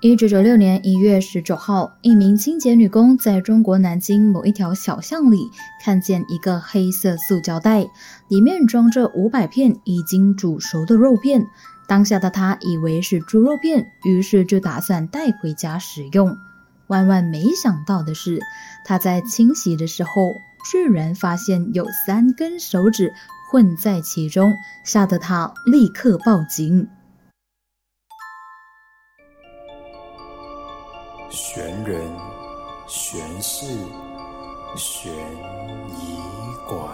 [0.00, 5.48] 一九九六年一月十九号，一名清洁女工在中国南京某一条小巷里
[5.82, 7.86] 看见一个黑色塑胶袋，
[8.28, 11.46] 里面装着五百片已经煮熟的肉片。
[11.86, 16.36] 当下的她以为是猪肉片，于是就打算带回家食用。
[16.88, 18.40] 万万没想到的是，
[18.84, 20.32] 她在清洗的时候，
[20.70, 23.14] 居然发现有三根手指
[23.50, 24.52] 混在其中，
[24.84, 26.86] 吓得她立刻报警。
[31.34, 32.00] 悬人、
[32.86, 33.66] 悬事、
[34.76, 36.16] 悬疑
[36.68, 36.88] 馆。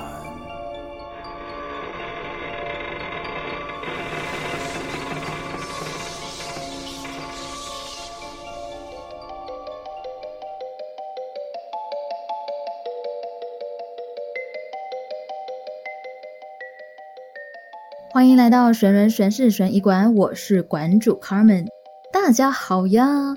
[18.11, 21.67] 欢迎来到悬人悬事悬疑馆，我是馆主 Carmen，
[22.11, 23.37] 大家好呀。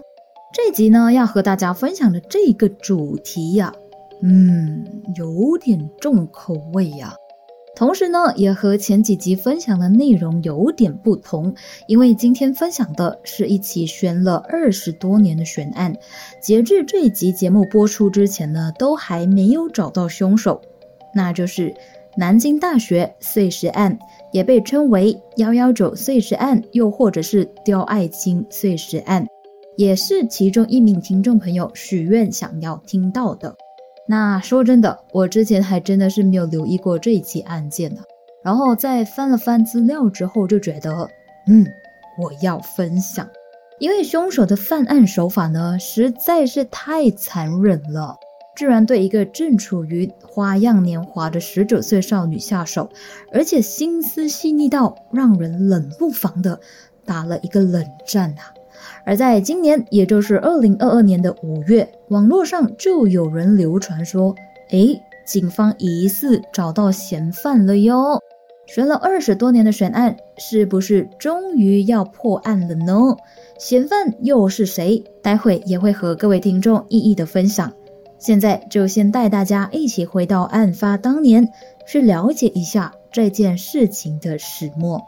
[0.53, 3.73] 这集呢，要和大家分享的这个主题呀，
[4.21, 7.15] 嗯，有点重口味呀。
[7.75, 11.55] 同时呢，也和前几集分享的内容有点不同，
[11.87, 15.95] 因为今天分享的是一起悬了二十多年的悬案，
[16.39, 20.61] 截至这一集节目播出之前呢，都还没有找到凶手，
[21.15, 21.73] 那就是
[22.15, 23.97] 南京大学碎尸案，
[24.31, 29.25] 也被称为幺幺九碎尸案，又或者是刁爱青碎尸案。
[29.75, 33.55] 也是其中一名听众朋友许愿想要听到的。
[34.07, 38.01] 那说真的，我之前还真的是没有留意过这一起案件的。
[38.43, 41.07] 然后在翻了翻资料之后，就觉得，
[41.47, 41.65] 嗯，
[42.21, 43.25] 我要分享，
[43.79, 48.17] 因为凶手的犯案手法呢实在是太残忍了，
[48.57, 52.89] 居然对一个正处于花样年华的十九岁少女下手，
[53.31, 56.59] 而且心思细腻到让人冷不防的
[57.05, 58.51] 打了一个冷战啊！
[59.05, 64.33] 而在今年，也就是二零二二年的五月，网络上就有人流传说
[64.71, 68.19] ：“哎，警方疑似找到嫌犯了哟！
[68.65, 73.17] 悬了二十多年的悬案，是不是终于要破案了呢？
[73.59, 75.03] 嫌犯又是谁？
[75.21, 77.71] 待会也会和各位听众一一的分享。
[78.19, 81.45] 现在就先带大家一起回到案发当年，
[81.85, 85.01] 去了解一下这件事情的始末。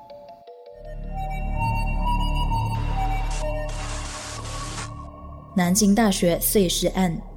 [5.56, 7.35] 南京大学碎尸案。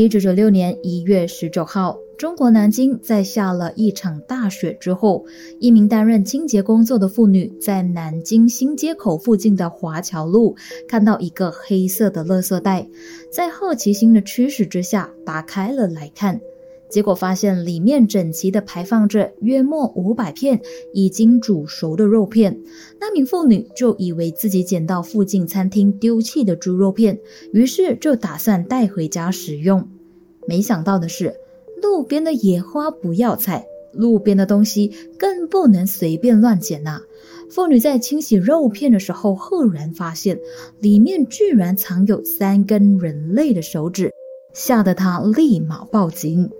[0.00, 1.98] 一九九六年一月十九号。
[2.16, 5.26] 中国南京在下了一场大雪之后，
[5.58, 10.56] 一名担任清洁工作的妇女在南京新街口附近的华侨路
[10.88, 12.88] 看到一个黑色的垃圾袋，
[13.30, 16.40] 在好奇心的驱使之下打开了来看，
[16.90, 20.60] 结果发现里面整齐的排放着约莫五百片
[20.92, 22.60] 已经煮熟的肉片。
[23.00, 27.18] 那名妇女就以为自己捡到附近餐厅丢弃的猪肉片，
[27.52, 29.88] 于是就打算带回家食用。
[30.46, 31.34] 没想到的是。
[31.82, 33.64] 路边的野花不要采，
[33.94, 37.00] 路边的东西更不能随便乱捡呐！
[37.50, 40.38] 妇女在清洗肉片的时候，赫然发现
[40.78, 44.10] 里面居然藏有三根人类的手指，
[44.52, 46.50] 吓得她立马报警。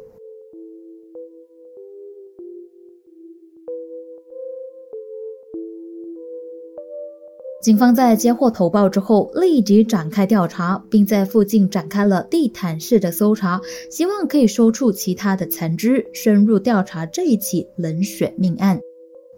[7.63, 13.61] 警方在接获投报之后，立即展开调查，并在附近展开了地毯式的搜查，
[13.91, 18.81] 希望可以搜出其他的残肢，深入调查这一起冷血命案。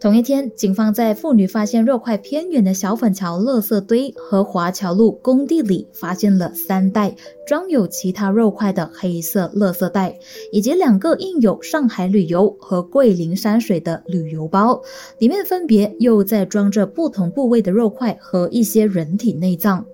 [0.03, 7.15] 同一天，警方在妇女发现肉块偏远的小粉桥垃圾堆和华侨路工地里，发现了三袋
[7.47, 10.19] 装有其他肉块的黑色垃圾袋，
[10.51, 14.81] 以及两个印有上海旅游和桂林山水的旅游包，
[15.19, 19.85] 里面分别又在装着不同部位的肉块和一些人体内脏。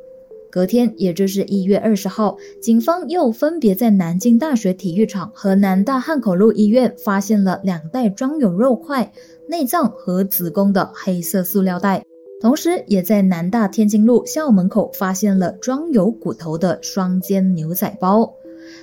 [0.50, 9.12] 隔天，也就是一月二十号，警方又分别在南京大学体育场和南大汉口路医院发现了两袋装有肉块。
[9.50, 12.06] 内脏和子宫的黑色塑料袋，
[12.40, 18.32] 同时也在南大天津路校门口发现了装有骨头的双肩牛仔包。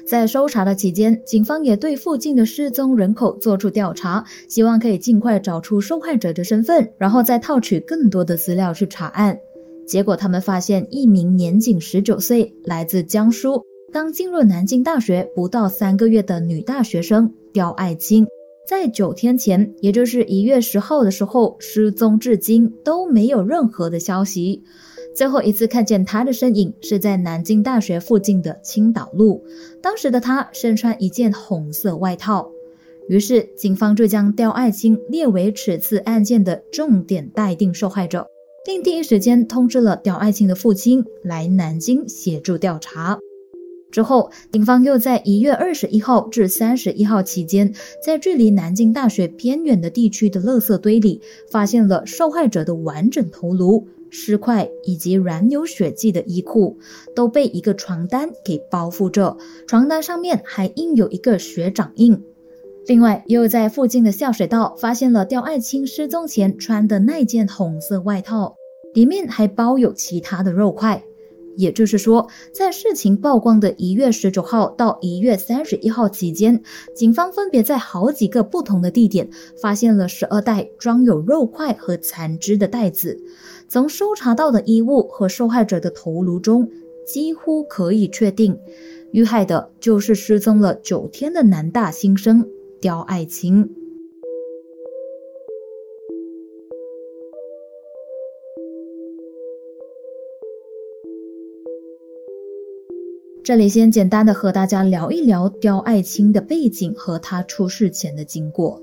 [0.04, 9.38] 在搜查的期间，警方也对附近的失踪人口做出调查，希望可以尽快找出受害者的身份，然后再套取更多的资料去查案。
[9.86, 18.26] 结果，他们发现一名年仅十九岁、来自江苏、刚进入南京大学不到三个月的女大学生刁爱青。
[18.66, 24.62] 在九天前，也就是一月十号的时候失踪，至今都没有任何的消息。
[25.14, 29.44] 最后一次看见他的身影是在南京大学附近的青岛路，
[29.80, 32.50] 当时的他身穿一件红色外套。
[33.08, 38.26] 于是，警方就将刁爱青列为此次案件的重点待定受害者，
[38.64, 43.16] 并第一时间通知了刁爱青的父亲来南京协助调查。
[43.90, 47.72] 之后，警方又在一月二十一号至三十一号期间，
[48.04, 53.86] 在距离南京大学偏远的地区的垃圾堆里，发现了受害者的完整头颅。
[54.08, 56.78] 尸块以及染有血迹的衣裤
[57.14, 59.36] 都被一个床单给包覆着，
[59.66, 62.22] 床单上面还印有一个血掌印。
[62.86, 68.54] 另外，又在附近的下水道发现了刁爱青失踪前穿的那件红色外套，
[68.94, 71.02] 里面还包有其他的肉块。
[71.56, 76.62] 也就是说，在事情曝光的一月十九号到一月三十一号期间，
[76.94, 79.28] 警方分别在好几个不同的地点
[79.60, 83.18] 发现了十二袋装有肉块和残肢的袋子。
[83.68, 86.70] 从搜查到的衣物和受害者的头颅中，
[87.06, 88.58] 几乎可以确定，
[89.12, 92.46] 遇害的就是失踪了九天的南大新生
[92.80, 93.85] 刁爱青。
[103.46, 108.82] 这里先简单的和大家聊一聊刁爱青的背景和他出事前的经过。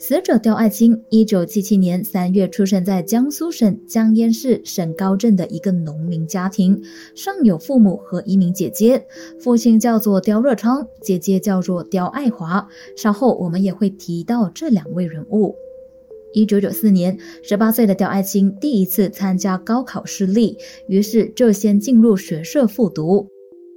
[0.00, 6.82] 死者刁爱青，一九七七年三月出生在江苏省江堰市沈高镇的一个农民家庭，
[7.14, 9.06] 上有父母和一名姐姐，
[9.38, 12.66] 父亲叫做刁热昌，姐姐叫做刁爱华。
[12.96, 15.54] 稍后我们也会提到这两位人物。
[16.32, 20.58] 一九九四年，十八岁的刁爱青第一次参加高考失利，
[20.88, 23.28] 于是就先进入学社复读。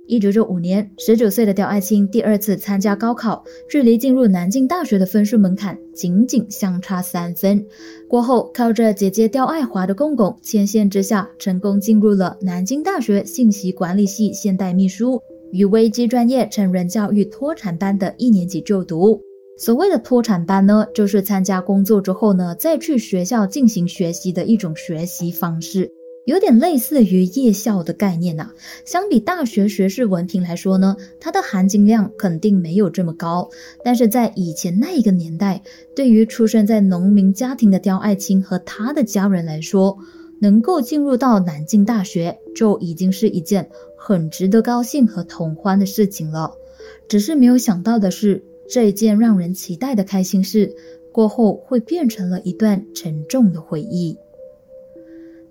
[0.05, 7.65] 一九九五年，十九岁的刁爱青第二次参加高考，距离进入南京大学的分数门槛仅仅相差三分。
[8.09, 15.21] 过后，靠着姐姐刁爱华的公公牵线之下，成功进入了南京大学信息管理系现代秘书
[15.53, 19.21] 与危机专业成人教育脱产班的一年级就读。
[19.57, 25.89] 所谓的脱产班呢，就是参加工作之后呢，再去学校进行学习的一种学习方式。
[26.25, 28.51] 有点类似于夜校的概念呐。
[28.85, 33.49] 相比大学学士文凭来说呢，它的含金量肯定没有这么高。
[33.83, 35.61] 但是在以前那一个年代，
[35.95, 39.97] 对于出生在农民家庭的刁爱青和他的家人来说，
[40.39, 46.55] 能够进入到南京大学就已经是一件很值得高兴和同欢的事情了。
[47.07, 50.75] 只是没有想到的是，这一件让人期待的开心事
[51.11, 54.17] 过后，会变成了一段沉重的回忆。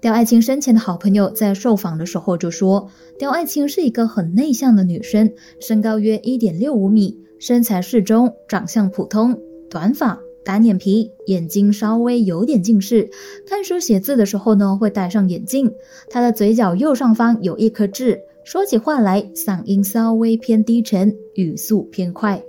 [0.02, 2.88] 刁爱青生前的好朋友在受访的时候就说，
[3.20, 9.38] 刁爱青是一个很内向的女生，身高约一点六五米，身材适中，长相普通，
[9.70, 13.08] 短发，单眼皮，眼睛稍微有点近视，
[13.46, 15.72] 看书写字的时候呢会戴上眼镜。
[16.10, 22.42] 她的嘴角右上方有一颗痣，说起话来嗓音稍微偏低沉，语速偏快。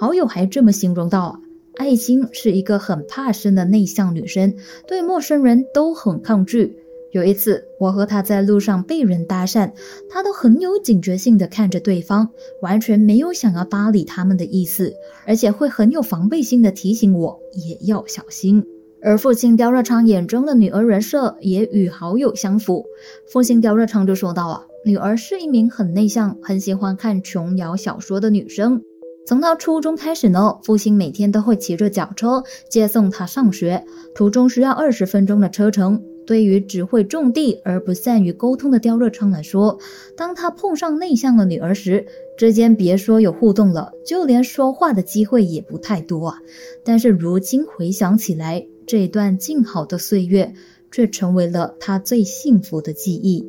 [0.00, 1.38] 好友还这么形容道，
[1.76, 4.54] 爱青是一个很怕生的内向女生，
[4.88, 6.78] 对陌生人都很抗拒。
[7.14, 9.70] 有一次，我和他在路上被人搭讪，
[10.10, 12.28] 他都很有警觉性的看着对方，
[12.60, 14.92] 完全没有想要搭理他们的意思，
[15.24, 18.66] 而且会很有防备心的提醒我也要小心。
[19.00, 22.84] 而父亲刁热昌眼中的女儿人设也与好友相符，
[23.30, 28.82] 父亲刁热昌就说道啊，女儿是一名很内向、很喜欢看琼瑶小说的女生。
[29.24, 33.84] 从他初中开始呢，父亲每天都会骑着脚车接送她上学，
[34.16, 36.02] 途中需要二十分钟的车程。
[36.26, 39.78] 对于只会种地而不善于沟通的刁热昌来说，
[40.16, 46.38] 当他碰上内向的女儿时，之间别说有互动了，就连说话的机会也不太多啊。
[46.82, 50.54] 但是如今回想起来，这段静好的岁月
[50.90, 53.46] 却成为了他最幸福的记忆。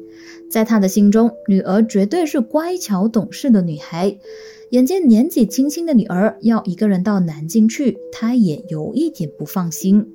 [0.49, 4.17] 在他的心中，女儿绝对是乖巧懂事的女孩。
[4.71, 10.11] 眼见年纪轻轻的女儿要一个人到南京去，他也有一点不放心。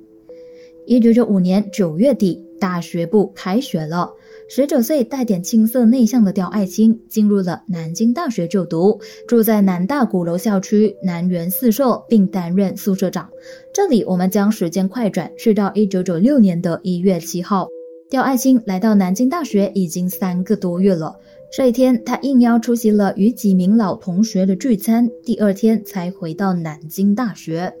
[0.85, 2.45] 一九九五年九月底。
[2.61, 4.11] 大学部开学了，
[4.47, 13.27] 十九岁带点青涩内向的刁爱青进入了南京大学就读，住在南大鼓楼校区南园四舍，并担任宿舍长。
[13.73, 17.67] 这里我们将时间快转去到一九九六年的一月七号，
[18.11, 21.15] 刁爱青来到南京大学已经三个多月了。
[21.53, 27.73] 这一天，他应邀出席了与几名老同学的聚餐，第二天才回到南京大学。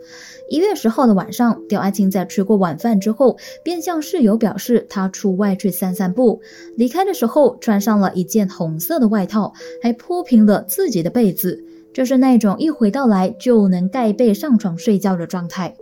[0.49, 6.41] 一月十号的晚上，刁爱青在吃过晚饭之后，便向室友表示他出外去散散步。
[6.75, 11.63] 离开的时候，穿上了一件红色的外套，还铺平了自己的被子，
[11.93, 15.73] 就是那种一回到来就能盖被上床睡觉的状态。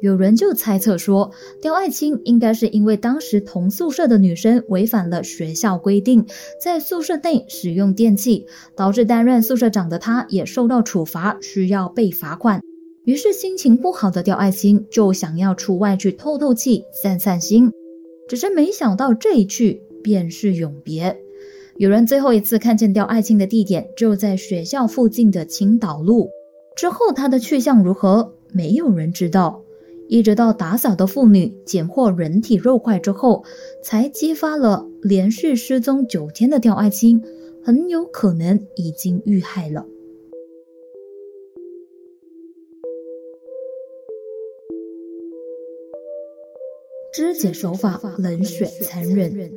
[0.00, 6.24] 有人就猜测说，刁爱青应该是因为当时同宿舍的女生违反了学校规定，
[6.62, 12.60] 在宿舍内使用电器，导致担任宿舍长的她也受到处罚，需要被罚款。
[13.04, 17.72] 于是心情不好的刁爱青就想要出外去透透气、散散心，
[18.28, 21.18] 只是没想到这一去便是永别。
[21.76, 26.28] 有人最后一次看见刁爱青的地点就在学校附近的青岛路，
[26.76, 29.62] 之后他的去向如何，没有人知道。
[30.08, 33.44] 一直到打扫的妇女捡获人体肉块之后，
[33.82, 37.22] 才揭发了连续失踪九天的刁爱青
[37.62, 39.86] 很有可能已经遇害了。
[47.12, 49.52] 肢解手法冷血残忍。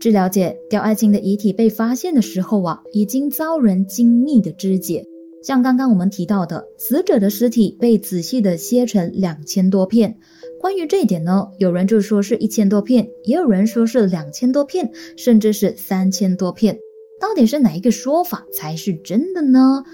[0.00, 5.06] 据了解，刁爱青的遗体被发现的时候啊，已经遭人精密的肢解。
[5.42, 10.18] 像刚刚我们提到的，死者的尸体被仔细的切成两千多片。
[10.60, 16.78] 关于这一点呢，有人就说是一千多片，也有人说是两千多片，甚至是三千多片。
[17.20, 19.84] 到底是哪一个说法才是真的呢？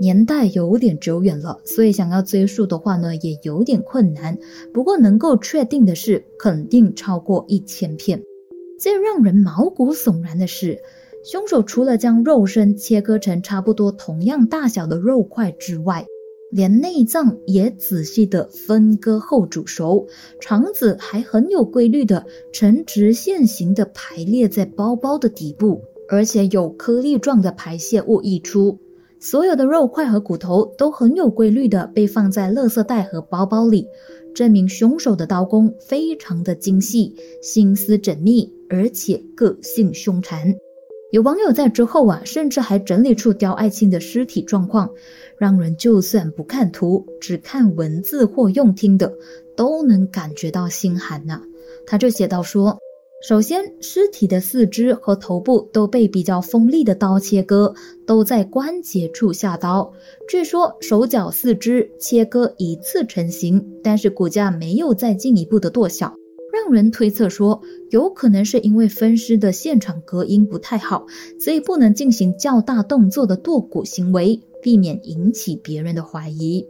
[0.00, 4.38] 年代有点久远了，所以想要追溯的话呢，也有点困难。
[4.72, 8.22] 不过能够确定的是，肯定超过一千片。
[8.78, 10.78] 最让人毛骨悚然的是。
[11.24, 16.04] 凶手除了将肉身切割成差不多同样大小的肉块之外，
[16.50, 20.06] 连内脏也仔细的分割后煮熟，
[20.38, 28.78] 肠子还很有规律的呈直线型的排列在包包的底部，而且有颗粒状的排泄物溢出。
[29.18, 33.86] 所有的肉块和骨头都很有规律的被放在垃圾袋和包包里，
[34.34, 40.54] 证明凶手的刀工非常的精细，心思缜密，而且个性凶残。
[41.14, 44.90] 有网友在之后啊，甚至还整理出刁爱青的尸体状况，
[45.38, 49.14] 让人就算不看图，只看文字或用听的，
[49.54, 51.40] 都能感觉到心寒呐。
[51.86, 52.76] 他就写到说，
[53.28, 57.72] 首先尸体的四肢和头部都被比较锋利的刀切割，
[58.04, 59.92] 都在关节处下刀。
[60.28, 66.12] 据说手脚四肢切割一次成型，但是骨架没有再进一步的剁小。
[66.54, 71.04] 让人推测说，有可能是因为分尸的现场隔音不太好，
[71.40, 76.64] 所以不能进行较大动作的剁骨行为，避免引起别人的怀疑。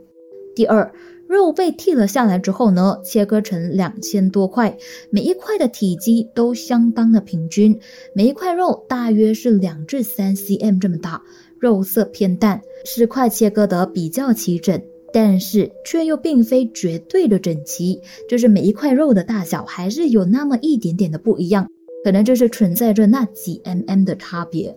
[0.55, 0.91] 第二，
[1.29, 4.75] 肉被剔了下来之后呢，切割成两千多块，
[5.11, 7.79] 每一块的体积都相当的平均，
[8.14, 11.23] 每一块肉大约是两至三 cm 这么大，
[11.59, 14.81] 肉色偏淡，尸块切割得比较齐整。
[15.14, 21.71] 但是却又并非绝对的整齐，就是每一块肉的大小还是有那么一点点的不一样，
[22.04, 24.76] 可能就是存在着那几 mm 的差别。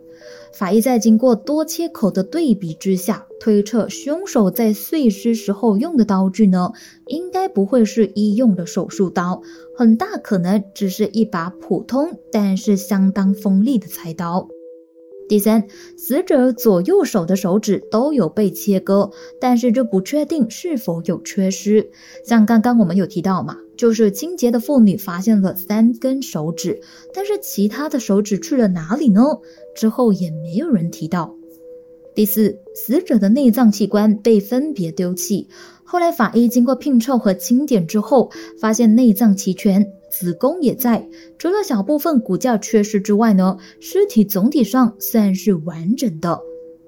[0.53, 6.71] 法医在经过多切口的对比之下，推测凶手在碎尸时候用的刀具呢，
[7.07, 9.41] 应该不会是医用的手术刀，
[9.75, 14.47] 很大可能只是一把普通但是相当锋利的菜刀。
[15.29, 15.61] 第三，
[15.97, 21.89] 死者左右手的手指都有被切割，但是就不确定是否有缺失。
[22.23, 26.79] 像刚刚我们有提到嘛，就是清洁的妇女发现了三根手指，
[27.13, 29.21] 但是其他的手指去了哪里呢？
[29.75, 31.35] 之后也没有人提到。
[32.15, 35.47] 第四，死者的内脏器官被分别丢弃，
[35.83, 39.85] 后来法医经过拼凑和清点之后，发现内脏齐全。
[40.09, 46.39] 子宫也在，除了小部分骨架缺失之外呢，尸体总体上算是完整的。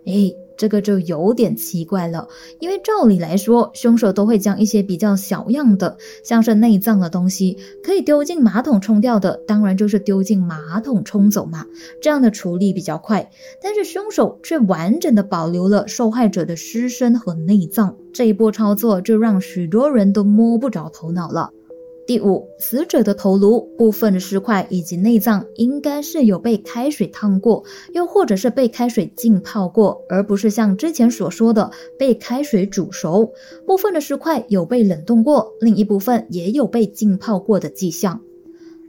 [0.05, 2.27] 哎，这个就有点奇怪了，
[2.59, 11.65] 因为照理来说，凶手都会将一些比较小样的，像是内脏的东西，可以丢进马桶冲掉的，当然就是丢进马桶冲走嘛，
[12.01, 13.29] 这样的处理比较快。
[13.61, 21.51] 但是凶手却完整的保留了受害者的尸身和内脏，这一波操作就让许多人都摸不着头脑了。
[22.09, 27.63] 第五，死者的头颅部分的尸块以及内脏应该是有被开水烫过，
[27.93, 33.31] 又或者是被开水浸泡过，而不是像之前所说的被开水煮熟。
[33.67, 38.19] 部分的尸块有被冷冻过，另一部分也有被浸泡过的迹象。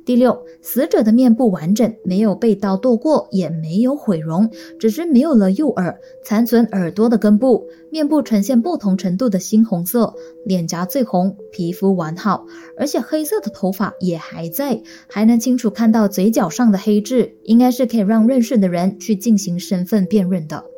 [0.04, 10.14] 第六，死者的面部完整，没有被刀剁过，也没有毁容，只是没有了右耳，残存耳朵的根部，面部呈现不同程度的猩红色，
[10.45, 20.70] 脸颊最红，皮肤完好，而且黑色的头发也还在，还能清楚看到嘴角上的黑痣，应该是可以让认识的人去进行身份辨认的。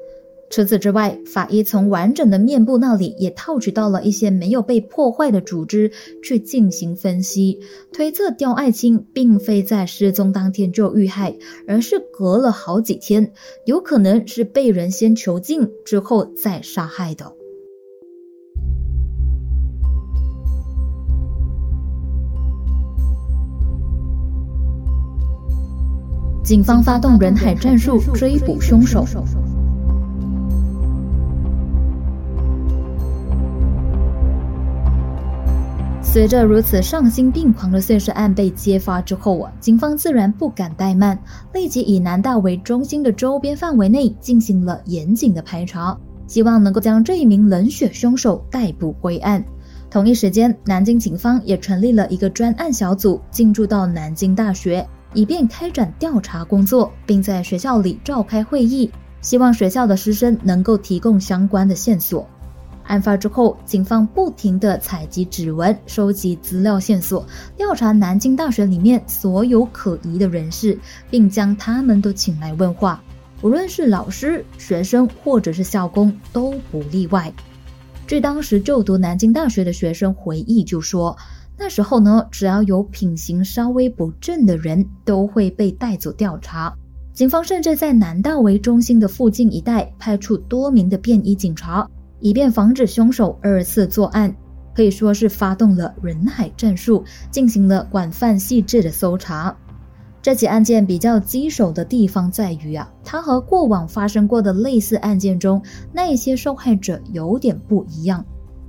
[0.52, 5.90] 除此之外，法医从完整的面部那里也套取到了一些没有被破坏的组织
[6.22, 7.58] 去进行分析，
[7.90, 11.34] 推测刁爱青并非在失踪当天就遇害，
[11.66, 13.32] 而是隔了好几天，
[13.64, 17.32] 有可能是被人先囚禁之后再杀害的。
[26.44, 29.06] 警方发动人海战术追捕凶手。
[36.12, 41.18] 随着如此丧心病狂的碎尸案被揭发之后啊，警方自然不敢怠慢，
[41.54, 49.42] 立即以南大为中心的周边范围内进行了严谨的排查，希望能够将这一名冷血凶手逮捕归案。
[49.88, 58.90] 同一时间，南京警方也成立了一个专案小组，进驻到南京大学，以便开展调查工作，并在学校里召开会议，
[59.22, 62.28] 希望学校的师生能够提供相关的线索。
[62.92, 67.24] 案发之后，警方不停地采集指纹、收集资料线索，
[67.56, 70.78] 调查南京大学里面所有可疑的人士，
[71.10, 73.02] 并将他们都请来问话。
[73.40, 77.32] 无论是老师、学生或者是校工，都不例外。
[78.06, 81.16] 据当时就读南京大学的学生回忆，就说
[81.56, 86.70] 那时候呢，只要有品行稍微不正的人，都会被带走调查。
[87.14, 91.88] 警方甚至在南大为中心的附近一带派出多名的便衣警察。
[92.22, 94.34] 以便防止凶手二次作案，
[94.74, 99.54] 可以说是发动了人海战术，进行了广泛细致的搜查。
[100.22, 105.60] 这起案件比较棘手的地方在于啊，它和过往发生过的类似案件中
[105.92, 108.24] 那些受害者有点不一样。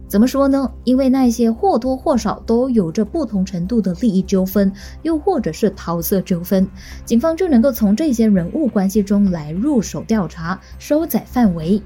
[0.07, 0.71] 怎么说呢？
[0.83, 4.71] 因为那些或多或少都有着不同程度的利益纠纷，
[5.03, 6.67] 又或者是桃色纠纷，
[7.05, 11.79] 警方就能够从这些人物关系中来入手调查，收窄范围。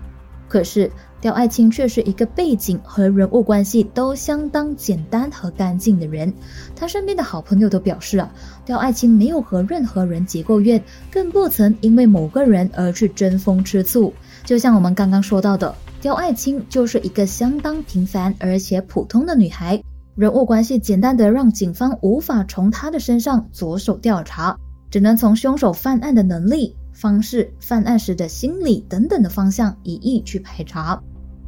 [0.47, 0.89] 可是。
[1.19, 6.31] 刁爱青却是一个背景和人物关系都相当简单和干净的人。
[6.75, 8.31] 他身边的好朋友都表示啊，
[8.63, 14.13] 刁爱青没有和任何人结过怨，更不曾因为某个人而去争风吃醋。
[14.45, 19.81] 就像我们刚刚说到的，刁爱青就是一个相当平凡而且普通的女孩，
[20.15, 24.55] 人物关系简单的让警方无法从她的身上着手调查，
[24.91, 26.75] 只能从凶手犯案的能力。
[26.99, 30.99] 方式、犯案时的心理等等的方向一一去排查，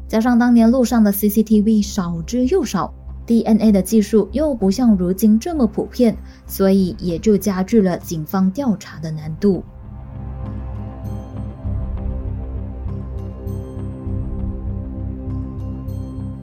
[0.07, 2.93] 加上当年路上的 CCTV 少之又少
[3.25, 9.63] ，DNA 的技术又不像如今这么普遍，所以也就加剧了警方调查的难度。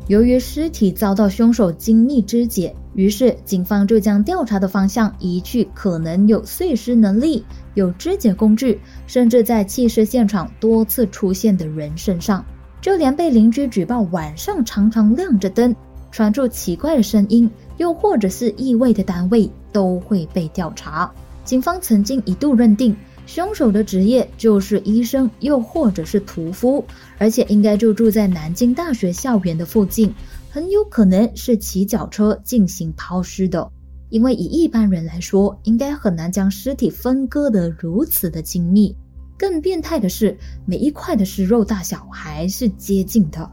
[0.08, 2.74] 由于尸体遭到凶手精密肢解。
[2.94, 12.44] 于是，警方就将调查的方向移去可能有碎尸能力、有肢解工具，甚至在弃尸现场多次出现的人身上。
[12.80, 15.74] 就连被邻居举报晚上常常亮着灯、
[16.12, 21.10] 传出奇怪的声音，又或者是异味的单位，都会被调查。
[21.44, 26.84] 警方曾经一度认定凶手的职业就是医生，又或者是屠夫，
[27.18, 30.14] 而且应该就住在南京大学校园的附近。
[30.48, 33.68] 很有可能是骑脚车进行抛尸的，
[34.08, 38.96] 因为以一般人来说，应该很难将尸体分割得如此的精密。
[39.38, 43.50] 更变态的是，每一块的尸肉大小还是接近的。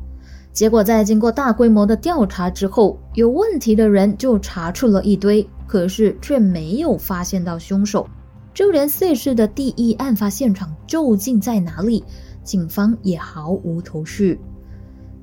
[0.54, 8.08] 结果在经过大规模的调查之后，有问题的人就查出了一堆，可是却没有发现到凶手，
[8.54, 12.04] 就连碎尸的第一案发现场究竟在哪里，
[12.44, 14.39] 警方也毫无头绪。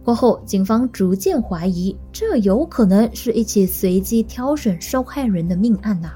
[0.03, 6.13] 过后，警方逐渐怀疑，这有可能是一起随机挑选受害人的命案呐。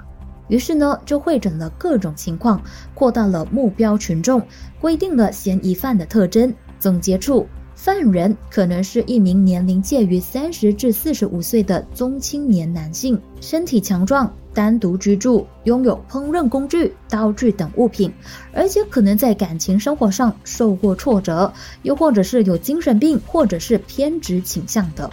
[0.49, 2.61] 于是呢，就会诊了各种情况，
[2.95, 4.43] 扩大了目标群众，
[4.81, 7.47] 规定了嫌疑犯的特征，总结出。
[7.85, 18.11] 犯人可能是一名年龄介于三十至四十五岁的中青年男性，身体强壮，单独居住，拥有烹饪工具、刀具等物品，
[18.55, 25.11] 而且可能在感情生活上受过挫折，又或者是有精神病或者是偏执倾向的。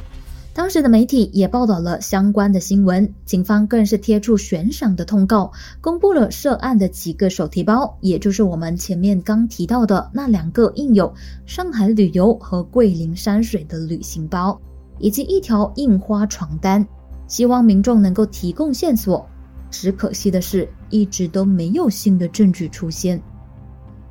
[0.53, 11.13] 当时的媒体也报道了相关的新闻，警方更是贴出悬赏的通告，公布了涉案的几个手提包，也就是我们前面刚提到的那两个印有
[11.45, 14.59] 上海旅游和桂林山水的旅行包，
[14.99, 16.85] 以及一条印花床单，
[17.27, 19.25] 希望民众能够提供线索。
[19.69, 23.21] 只可惜的是，一直都没有新的证据出现。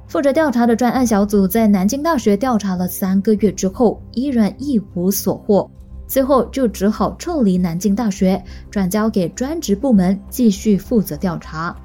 [0.09, 5.71] 负责调查的专案小组在南京大学调查了三个月之后，依然一无所获。
[6.11, 11.77] 最后就只好撤离南京大学，转交给专职部门继续负责调查。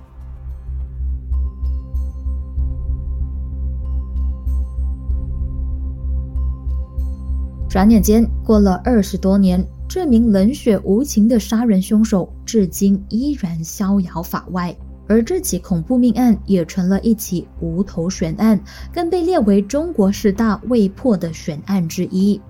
[7.70, 14.76] 转眼间过了二十多年，这名冷血无情的杀人凶手至今依然逍遥法外，
[15.08, 18.60] 而这起恐怖命案也成了一起无头悬案，
[18.92, 22.42] 更被列为中国十大未破的悬案之一。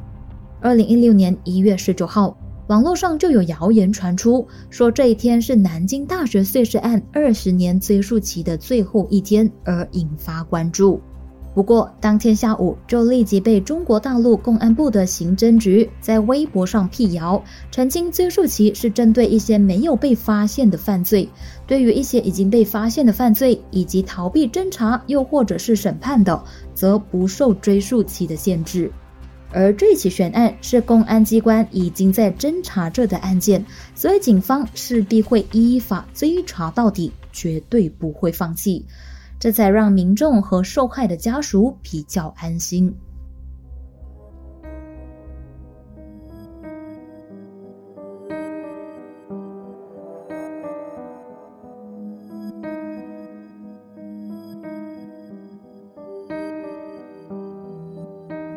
[0.66, 2.36] 二零一六年一月十九号，
[2.70, 11.00] 网络上就有谣言传出，说这一天是南京大学碎尸案二十年追诉期的最后一天，而引发关注。
[11.54, 21.30] 不过，当天下午就立即被中国大陆公安部的刑侦局在微博上辟谣，澄清追诉期是针对一些没有被发现的犯罪，
[21.68, 28.92] 对于一些已经被发现的犯罪以及逃避侦查又或者是审判的，则不受追诉期的限制。
[29.56, 33.66] 而这起悬案是公安机关已经在侦查着的案件，
[33.96, 38.86] 所以警方势必会依法追查到底，绝对不会放弃。
[39.40, 42.94] 这才让民众和受害的家属比较安心。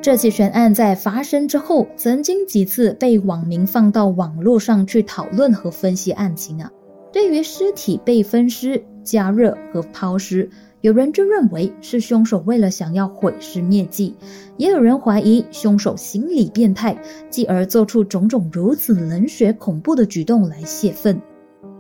[0.08, 6.72] 这起悬案在发生之后，曾经几次被网民放到网络上去讨论和分析案情啊。
[7.12, 10.48] 对于尸体被分尸、加热和抛尸。
[10.80, 14.14] 有人就认为是凶手为了想要毁尸灭迹，
[14.56, 16.96] 也有人怀疑凶手心理变态，
[17.28, 21.20] 继而做出种种如此冷血恐怖的举动来泄愤。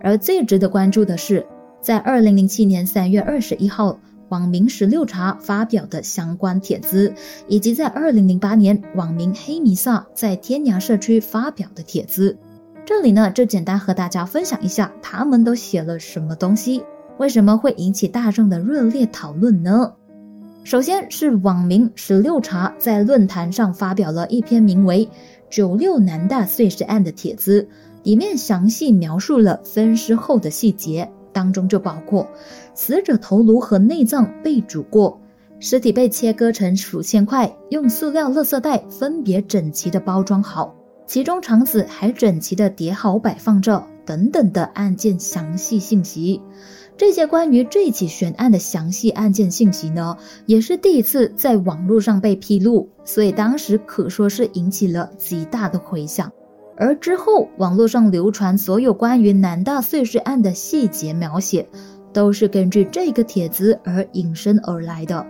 [0.02, 1.46] 而最值得关注的是，
[1.80, 7.12] 在二零零七年三月二十一号，网民十六茶发表的相关帖子，
[7.46, 12.36] 以及在二零零八年网民黑弥撒在天涯社区发表的帖子。
[12.84, 16.82] 这里呢，就简单和大家分享一下他们都写了什么东西。
[17.18, 19.92] 为什么会引起大众的热烈讨论呢？
[20.64, 25.06] 首先是网民十六茶在论坛上发表了一篇名为
[25.50, 27.66] 《九六南大碎尸案》的帖子，
[28.02, 32.26] 里面详细描述了分尸后的细节，当中就包括
[32.74, 35.20] 死者头颅和内脏被煮过，
[35.60, 40.74] 尸体被切割成数千块，用塑料垃圾袋分别整齐的包装好，
[41.06, 46.40] 其中肠子还整齐的叠好摆放着，等等的案件详细信息。
[46.96, 56.32] 这些关于这起悬案的详细案件信息呢，也是第一次在网络上被披露，所以当时可说是引起了极大的回响。
[56.78, 61.68] 而之后网络上流传所有关于南大碎尸案的细节描写，
[62.12, 65.26] 都是根据这个帖子而引申而来的。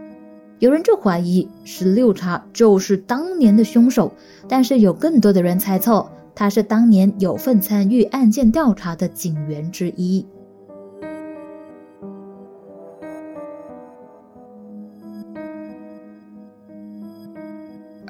[0.59, 4.13] 有人就怀疑十六茶就是当年的凶手，
[4.47, 10.27] 但是有更多的人猜测他是当年有份参与案件调查的警员之一。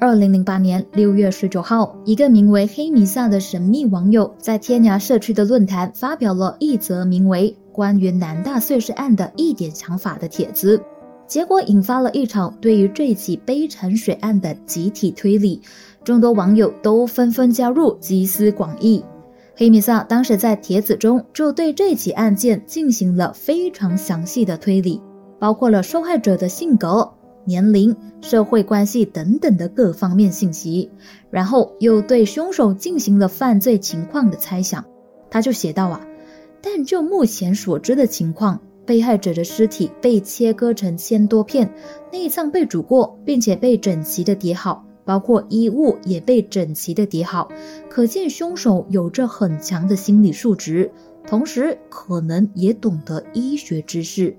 [0.01, 10.81] 二零零八年六月十九号，一个名为黑弥撒的神秘网友在天涯社区的论坛发表了一则名为《关于南大碎尸案的一点想法》的帖子，
[11.27, 15.61] 结果引发了一场对于这起悲惨血案的集体推理，
[16.05, 19.03] 众多网友都纷纷加入集思广益。
[19.53, 25.01] 黑弥撒当时在帖子中就对这起案件进行了非常详细的推理，
[25.39, 27.11] 包括了受害者的性格。
[27.49, 30.91] 年龄、社会关系等等的各方面信息，
[31.31, 34.85] 然后又对凶手进行了犯罪情况的猜想。
[35.31, 35.99] 他就写道啊，
[36.61, 41.73] 但就目前所知的情况，被害者的尸体被切割成千多片，
[42.11, 47.49] 内脏被煮过，并且被整齐的叠好，包括衣物也被整齐的叠好，
[47.89, 50.91] 可见凶手有着很强的心理素质，
[51.25, 54.37] 同时可能也懂得医学知识。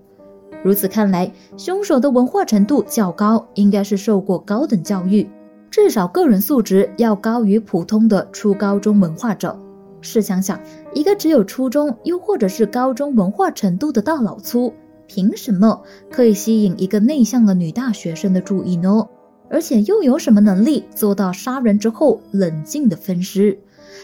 [0.62, 5.26] 如此看来，凶手的文化程度较高，应该是受过高等教育，
[5.70, 9.58] 至少个人素质要高于普通的初高中文化者。
[10.02, 10.60] 试想想，
[10.94, 14.72] 一个只有初中又或者是高中文化程度的大老粗，
[15.06, 19.06] 凭什么可以吸引一个内向的女大学生的注意呢？
[19.48, 23.58] 而且又有什么能力做到杀人之后冷静的分尸？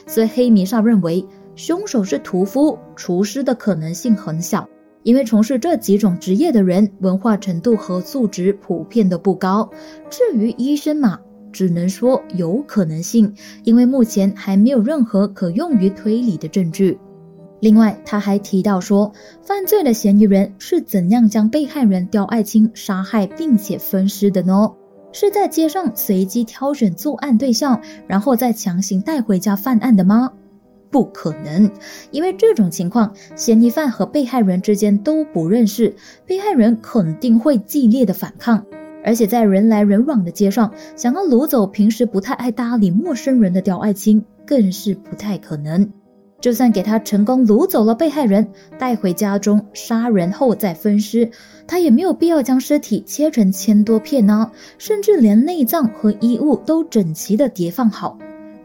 [0.06, 4.68] 所以黑弥撒认为，凶手是屠夫、厨师的可能性很小。
[5.06, 9.70] 因为从事这几种职业的人，文化程度和素质普遍都不高。
[10.10, 11.20] 至于医生嘛，
[11.52, 16.98] 只能说有可能性，因为目前还没有任何可用于推理的证据。
[17.60, 24.72] 另外，他还提到说，犯罪的嫌疑人是怎样将被害人刁爱青杀害并且分尸的呢？
[25.12, 30.32] 是在街上随机挑选作案对象，然后再强行带回家犯案的吗？
[30.96, 31.70] 不可能，
[32.10, 38.64] 因为这种情况，嫌疑犯和被害人之间都不认识，被害人肯定会激烈的反抗，
[39.04, 45.86] 而且在人来人往的街上，想要掳走平时不太爱搭理陌生人的刁爱青，更是不太可能。
[46.40, 51.30] 就算给他成功掳走了被害人，带回家中杀人后再分尸，
[51.66, 58.18] 他也没有必要将尸体切成千多片呢，甚至连内脏和衣物都整齐的叠放好。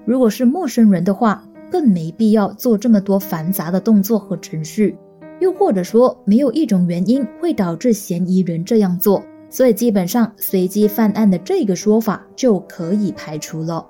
[0.06, 4.96] 如果是陌生人的话，更没必要做这么多繁杂的动作和程序。
[5.40, 13.84] 又或者说，没有一种原因会导致嫌疑人这样做，所以基本上随机犯案的这个说法就可以排除了。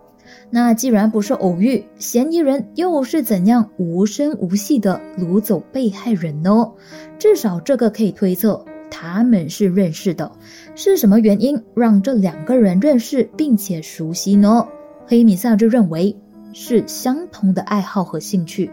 [0.50, 6.72] 那既然不是偶遇，嫌疑人又是怎样无声无息地掳走被害人呢？
[7.20, 10.32] 至少这个可以推测，他们是认识的。
[10.74, 14.66] 是什么原因让这两个人认识并且熟悉呢？
[15.06, 16.16] 黑米萨就认为
[16.54, 18.72] 是相同的爱好和兴趣。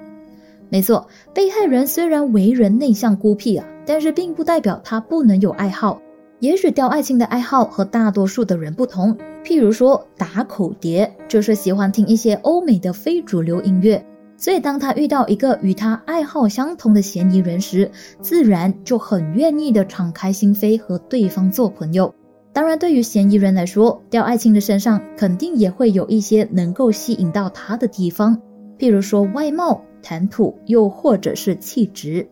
[0.71, 6.01] 没错，被害人虽然为人内向孤僻啊，但是并不代表他不能有爱好。
[6.41, 14.05] 也许刁爱青的爱好和大多数的人不同，譬如说打口碟，就是喜欢听一些欧美的非主流音乐。
[14.37, 22.15] 所以当他遇到一个与他爱好相同的嫌疑人时，自然就很愿意的敞开心扉和对方做朋友。
[22.59, 28.37] 当然，对于嫌疑人来说，刁爱青的身上肯定也会有一些能够吸引到他的地方，
[28.77, 32.29] 譬如说外貌、谈吐，又或者是气质。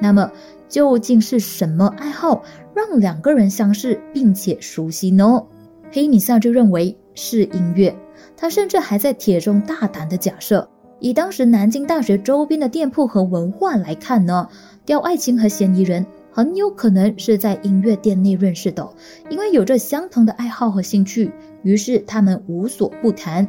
[0.00, 0.30] 那么。
[0.66, 2.42] 究竟是什么爱好
[2.72, 5.42] 让两个人相识并且熟悉呢？
[5.90, 7.94] 黑米萨就认为是音乐。
[8.36, 10.66] 他甚至还在帖中大胆的假设，
[11.00, 14.48] 以当时南京大学周边的店铺和文化来看呢，
[14.86, 16.06] 刁爱青和嫌疑人
[16.40, 18.90] 很有可能是在音乐店内认识的，
[19.28, 21.30] 因为有着相同的爱好和兴趣，
[21.62, 23.46] 于是他们无所不谈。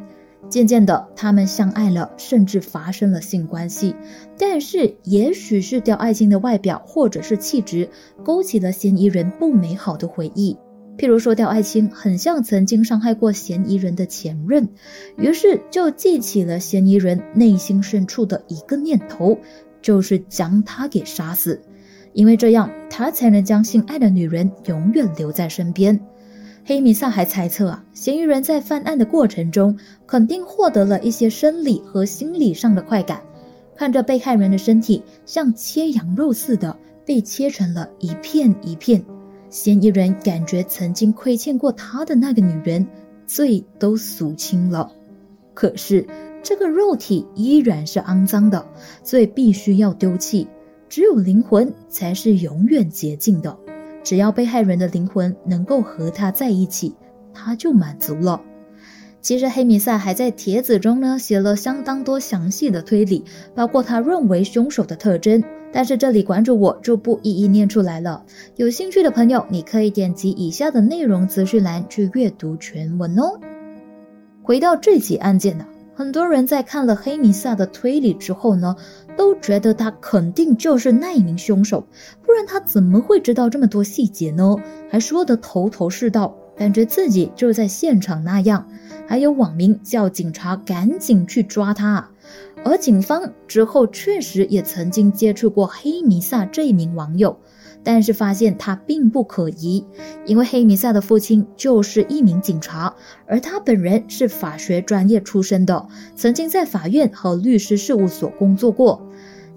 [0.49, 3.95] 渐渐的，他们相爱了，甚至发生了性关系。
[4.38, 7.89] 但是，也许是刁爱青的外表或者是气质
[8.25, 10.58] 勾起了嫌疑人不美好的回忆。
[10.97, 14.67] 譬如说，刁爱青很像曾经伤害过嫌疑人的前任，
[15.15, 19.38] 于是就记起了嫌疑人内心深处的一个念头，
[19.82, 21.62] 就是将他给杀死，
[22.13, 26.00] 因为这样他才能将心爱的女人永远留在身边。
[26.63, 33.21] 黑米萨还猜测啊，嫌疑人在犯案的过程中肯定获得了一些生理和心理上的快感，
[33.76, 39.04] 看着被害人的身体像切羊肉似的被切成了一片一片，
[39.50, 42.86] 嫌疑人感觉曾经亏欠过他的那个女人
[43.26, 44.91] 罪都赎清了，
[45.56, 46.06] 可是
[46.43, 48.63] 这个肉体依然是肮脏的，
[49.04, 50.47] 所以必须要丢弃，
[50.91, 53.58] 只有灵魂才是永远洁净的。
[54.04, 56.93] 只要被害人的灵魂能够和他在一起，
[57.34, 58.41] 他就满足了。
[59.21, 63.23] 其实黑米萨还在帖子中呢写了相当多详细的推理，
[63.56, 65.41] 包括他认为凶手的特征。
[65.71, 68.25] 但是这里关注我就不一一念出来了。
[68.58, 73.39] 有兴趣的朋友，你可以点击以下的内容资讯栏去阅读全文哦。
[74.43, 78.75] 回到这起案件呢，很多人在看了黑米萨的推理之后呢。
[79.21, 81.86] 都觉得他肯定就是那一名凶手，
[82.25, 84.55] 不然他怎么会知道这么多细节呢？
[84.89, 88.67] 还说得头头是道，感觉自己就在现场那样。
[89.07, 92.10] 还有网民叫警察赶紧去抓他，
[92.65, 97.38] 而警方之后确实也曾经接触过黑弥撒这一名网友。
[97.84, 99.86] 但是发现他并不可疑，
[100.26, 102.94] 因为黑米萨的父亲就是一名警察，
[103.26, 109.02] 而他本人是法学专业出身的，曾经在法院和律师事务所工作过。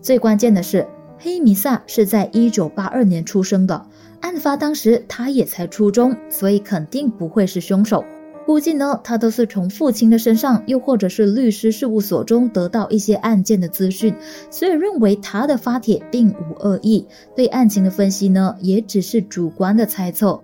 [0.00, 0.86] 最关键的是，
[1.18, 3.86] 黑米萨是在一九八二年出生的，
[4.20, 8.04] 案发当时他也才初中，所以肯定不会是凶手。
[8.46, 14.14] 估计呢，他都是从父亲的身上，又或者是律师事务所中得到一些案件的资讯，
[14.50, 17.06] 所以认为他的发帖并无恶意。
[17.34, 20.40] 对案情的分析呢，也只是主观的猜测。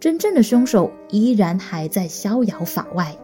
[0.00, 3.16] 真正的凶手依然还在逍遥法外。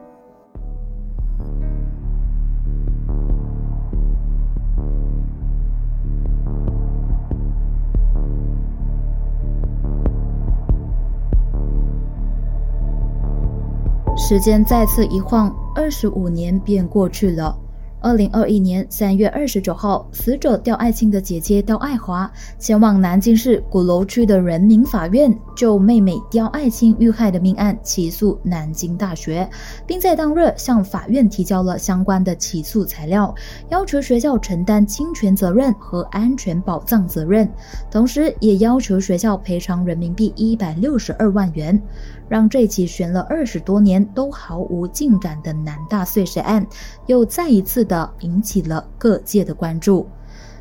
[14.31, 17.59] 时间再次一晃，二十五年便过去了。
[18.01, 29.51] 二零二一年三月二十九号，死者刁爱青的姐姐刁爱华前往南京市鼓楼区的人民法院，就妹妹刁爱青遇害的命案起诉南京大学，
[29.85, 33.35] 并在当日向法院提交了相关的起诉材料，
[33.69, 37.47] 要求学校承担侵权责任和安全保障责任，
[37.91, 41.83] 同时也要求学校赔偿人民币一百六十二万元。
[42.31, 46.65] 让这起悬了二十多年都毫无进展的南大碎尸案，
[47.07, 50.07] 又再一次的引起了各界的关注。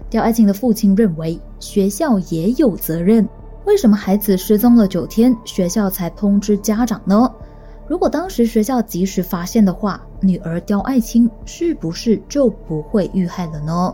[0.09, 3.29] 刁爱青的父亲认为学校也有责任，
[3.65, 7.31] 为什么孩子失踪了九天，学校才通知家长呢？
[7.87, 13.93] 如果当时学校及时发现的话，女儿刁爱青是不是就不会遇害了呢？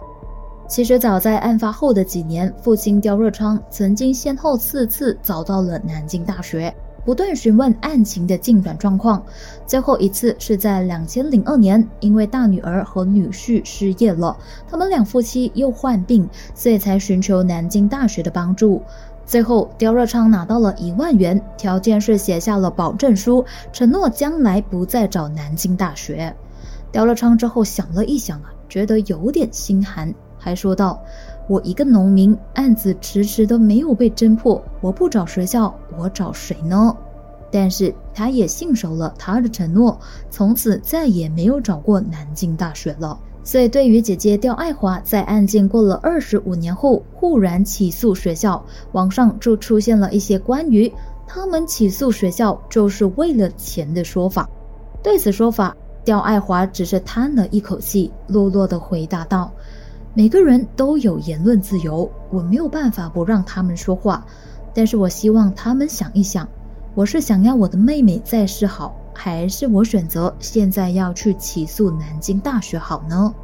[0.67, 6.73] 其实早在案发后的几年，父亲刁若昌曾经先后四次找到了南京大学。
[7.05, 9.23] 不断询问案情的进展状况。
[9.65, 14.35] 最后一次是在两千零二年，因为大女儿和女婿失业了，
[14.67, 18.81] 他们两夫妻又患病，所以才寻求南京大学的帮助。
[19.25, 26.35] 最后，刁热昌拿到了一万元，条件是写下了保证书，承诺将来不再找南京大学。
[26.91, 31.03] 刁热昌之后想了一想啊，觉得有点心寒，还说道。
[31.47, 36.95] 我一个农民，案子迟迟都没有被侦破，我不找学校，我找谁呢？
[37.51, 43.17] 但是他也信守了他的承诺，从此再也没有找过南京大学了。
[43.43, 50.91] 所以，对于姐姐刁爱华在案件过了二十五年后忽然起诉学校，网上就出现了一些关于
[51.27, 54.49] 他们起诉学校就是为了钱的说法。
[55.03, 59.51] 对此说法，刁爱华只是叹了一口气，落落的回答道。
[60.17, 64.25] 每个人都有言论自由，我没有办法不让他们说话，
[64.73, 66.47] 但是我希望他们想一想，
[66.93, 73.35] 我是想要我的妹妹在世好，还是我选择现在要去起诉南京大学好呢？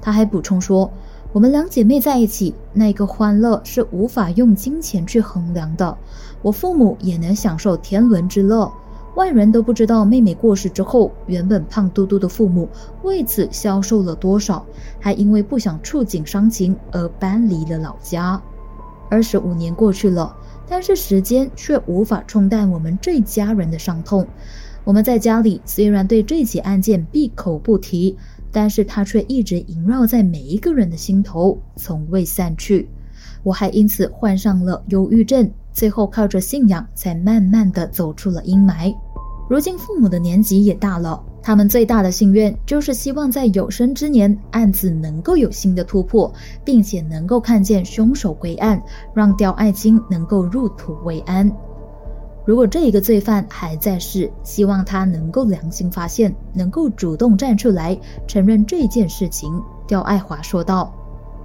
[0.00, 0.90] 他还补充说，
[1.32, 5.96] 我们两姐妹在一起，那个欢乐是无法用金钱去衡量的，
[6.42, 8.72] 我父母也能享受天伦之乐。
[9.18, 12.68] 外人都不知道妹妹过世之后，原本胖嘟嘟的父母
[13.02, 14.64] 为此消瘦了多少，
[15.00, 18.40] 还因为不想触景伤情而搬离了老家。
[19.10, 20.36] 二十五年过去了，
[20.68, 24.24] 但是时间却无法冲淡我们这家人的伤痛。
[24.84, 28.16] 我们在家里虽然对这起案件闭口不提，
[28.52, 32.88] 但是它却一直萦绕在每一个人的心头，从未散去。
[33.42, 38.94] 我还因此患上了忧郁症，最后靠着信仰才慢慢的走出了阴霾。
[39.48, 46.30] 如今父母的年纪也大了，他们最大的心愿就是希望在有生之年案子能够有新的突破，
[46.64, 48.82] 并且能够看见凶手归案，
[49.14, 51.50] 让刁爱青能够入土为安。
[52.44, 59.50] 如果这一个罪犯还在世，希望他能够良心发现，能够主动站出来承认这件事情。
[59.86, 60.92] 刁爱华说道。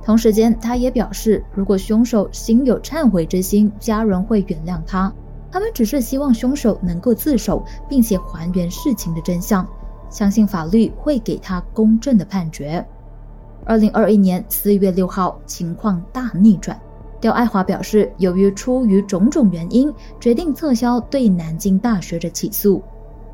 [0.06, 5.14] 同时间，他也表示，如果凶手心有忏悔之心，家人会原谅他。
[5.54, 9.64] 他们只是希望凶手能够自首，并且还原事情的真相，
[10.10, 12.84] 相信法律会给他公正的判决。
[13.64, 16.82] 二零二一年四月六号，情况大逆转，
[17.22, 22.82] 刁爱华表示，由于出于种种原因，决定撤销对南京大学的起诉。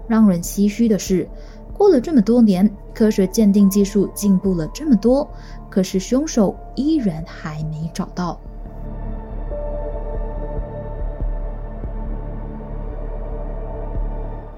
[0.06, 1.26] 让人唏嘘的是，
[1.74, 5.26] 过了这么多年，科学鉴定技术进步了这么多，
[5.70, 8.38] 可是凶手依然还没找到。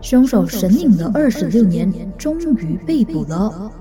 [0.02, 3.72] 凶手神隐了二十六年，终于被捕了。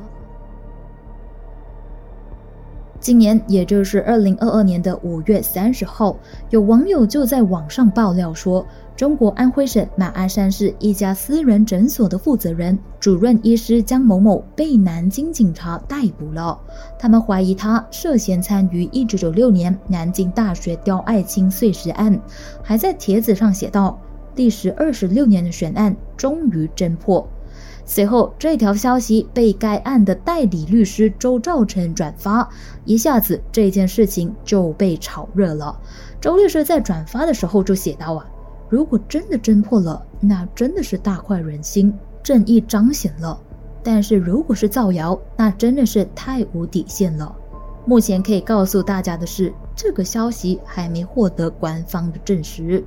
[3.01, 6.15] 今年，也就是二零二二年的五月三十号，
[6.51, 16.61] 有网友就在网上爆料说，中国安徽省马鞍山市一家私人诊所的负责人、主任医师江某某被南京警察逮捕了。
[16.99, 22.21] 他们怀疑他涉嫌参与一九九六年南京大学刁爱青碎尸案，
[22.63, 23.99] 还在帖子上写道。
[24.35, 27.29] 历时二十六年的悬案终于侦破。
[27.85, 32.49] 随后，这条消息被该案的代理律师周兆成转发，
[32.85, 35.77] 一下子这件事情就被炒热了。
[36.21, 38.25] 周律师在转发的时候就写道：“啊，
[38.69, 43.37] 如果真的侦破了，那真的是大快人心，正义彰显了；
[43.83, 47.35] 但是如果是造谣，那真的是太无底线了。
[47.87, 52.85] 目前可以告诉大家的是，这个消息还没获得官方的证实。”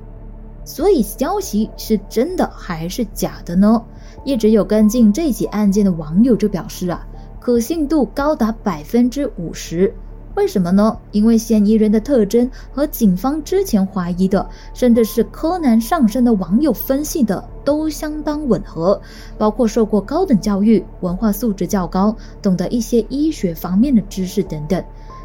[0.64, 3.82] 所以消息是真的还是假的呢？
[4.24, 7.06] 一直有跟进这起案件的网友就表示啊，
[7.38, 9.94] 可信度高达百分之五十。
[10.34, 10.98] 为什么呢？
[11.12, 19.00] 因为嫌疑人的特征和警方之前怀疑的，甚至是柯南上身的网友分析的都相当吻合，
[19.38, 24.82] 包括受过高等教育、文化素质较高、懂得一些医学方面的知识等等。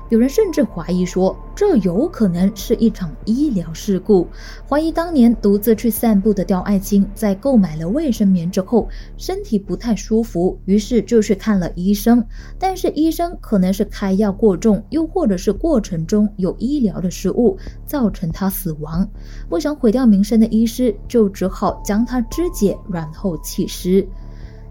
[0.09, 4.27] 有人甚至怀疑说，这有可能是一场医疗事故。
[4.67, 12.25] 怀疑当年独自去散步的刁爱青，在购买了卫生棉之后，身体不太舒服，于是就去看了医生。
[12.57, 17.55] 但是医生可能是开药过重，又或者是过程中有医疗的失误，
[17.85, 19.07] 造成他死亡。
[19.47, 24.07] 不想毁掉名声的医师，就只好将他肢解，然后弃尸。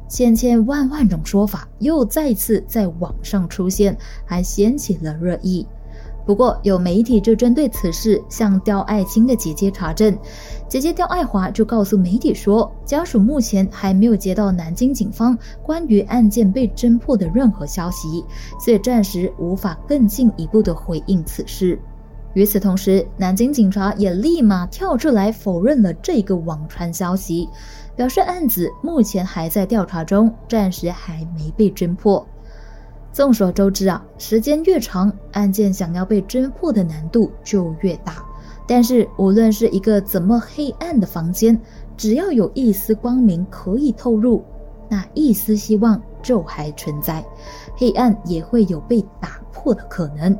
[0.09, 5.67] 千千万万种说法又再次在网上出现，还掀起了热议。
[6.27, 10.15] 不过，有媒体就针对此事向刁爱青的姐姐查证，
[10.69, 18.23] 姐姐刁爱华就告诉媒体说，家属目前还没有接到南京警方关于案件被侦破的任何消息，
[18.63, 21.81] 所以暂时无法更进一步的回应此事。
[22.39, 27.49] 与此同时，南京警察也立马跳出来否认了这个网传消息，
[27.97, 32.25] 表示案子目前还在调查中，暂时还没被侦破。
[33.13, 38.25] 众所周知啊，时间越长，案件想要被侦破的难度就越大。
[38.69, 41.61] 但是，无论是一个怎么黑暗的房间，
[41.97, 44.45] 只要有一丝光明可以透入，
[44.89, 47.25] 那一丝希望就还存在，
[47.75, 50.39] 黑暗也会有被打破的可能。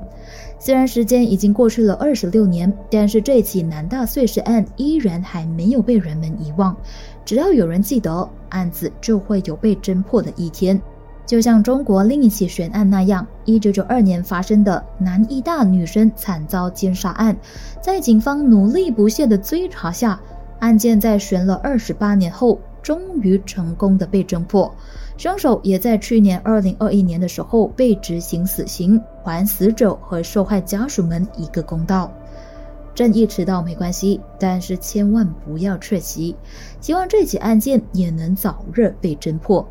[0.59, 6.77] 虽然时间已经过去了二十六年，但是这起南大碎尸案依然还没有被人们遗忘。
[7.25, 10.81] 只要有人记得，案子就会有被侦破的一天。
[11.27, 17.37] 就像中国另一起悬案那样，一九九二年发生的南医大女生惨遭奸杀案，
[17.83, 20.19] 在警方努力不懈的追查下，
[20.59, 24.75] 案件在悬了二十八年后，终于成功的被侦破。
[25.17, 32.13] 凶手也在去年二零二一年的时候被执行死刑，还死者和受害家属们一个公道。
[32.95, 36.37] 正义迟到没关系，但是千万不要缺席。
[36.81, 39.67] 希望这起案件也能早日被侦破。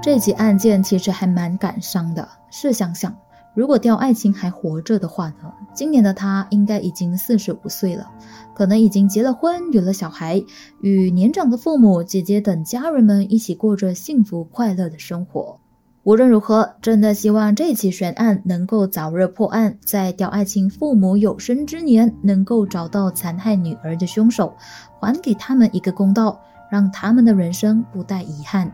[0.00, 2.28] 这起案件其实还蛮感伤的。
[2.50, 3.16] 试想想，
[3.54, 5.52] 如果刁爱青还活着的话呢？
[5.74, 8.10] 今年的他应该已经四十五岁了，
[8.54, 10.42] 可能已经结了婚，有了小孩，
[10.80, 15.58] 与年长的父母、姐姐等家人们一起过着幸福快乐的生活。
[16.04, 24.56] 无论如何，真的希望这起悬案能够早日破案，在刁爱青父母有生之年能够找到残害女儿的凶手，
[24.98, 26.40] 还给他们一个公道，
[26.70, 28.72] 让他们的人生不带遗憾。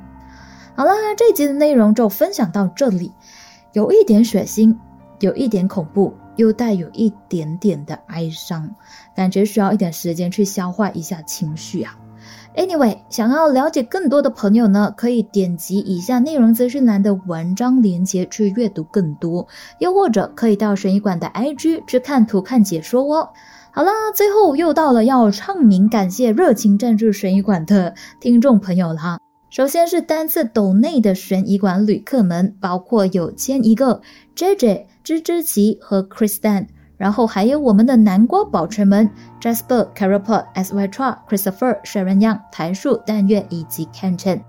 [0.74, 3.12] 好啦，这集的内容就分享到这里，
[3.72, 4.74] 有一点血腥，
[5.20, 8.68] 有一点恐怖，又带有一点点的哀伤，
[9.14, 11.98] 感觉需要一点时间去消化一下情绪啊。
[12.56, 19.46] Anyway，想要了解更多的朋友呢，可以点击以下内容资讯栏的文章链接去阅读更多，
[19.78, 23.28] 又或者可以到神医馆的 IG 去看图看解说哦。
[23.70, 29.20] 好啦，最后又到了要唱名感谢热情赞助神医馆的听众朋友了。
[29.50, 34.02] 首先是单次斗内的悬疑馆旅客们，包括有千一个、
[34.34, 36.66] J J、芝芝奇和 Chris Dan，
[36.98, 39.08] 然后还有我们的南瓜宝锤们
[39.40, 44.42] ，Jasper、Carapod、S Y Tra、Christopher、Sharon Yang、台树、但月以及 Kenton。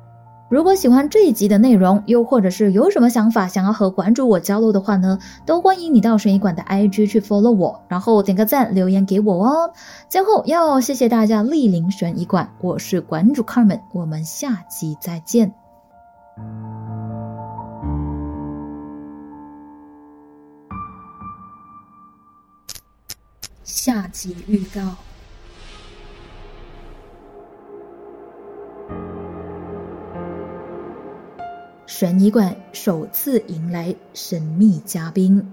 [0.50, 9.72] 如果喜欢这一集的内容，又或者是有什么想法想要和馆主我交流的话呢，都欢迎你到悬疑馆的 IG 去 follow 我，然后点个赞，留言给我哦。
[10.10, 15.54] 最后要谢谢大家莅临悬疑馆，我是馆主 Carmen，我们下集再见。
[23.64, 24.82] 下集预告。
[31.90, 35.44] 悬疑馆首次迎来神秘嘉宾。